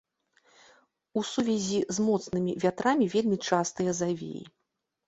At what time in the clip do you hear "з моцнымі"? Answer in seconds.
1.99-2.59